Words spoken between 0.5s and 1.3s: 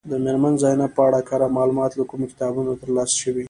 زینب په اړه